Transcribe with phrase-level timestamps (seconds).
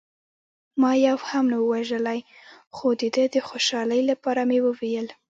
[0.81, 2.19] ما یو هم نه و وژلی،
[2.75, 5.07] خو د ده د خوشحالۍ لپاره مې وویل.